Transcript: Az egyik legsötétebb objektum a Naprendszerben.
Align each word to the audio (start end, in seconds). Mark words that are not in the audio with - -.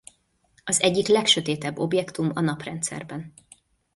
Az 0.63 0.81
egyik 0.81 1.07
legsötétebb 1.07 1.77
objektum 1.77 2.31
a 2.33 2.39
Naprendszerben. 2.39 3.33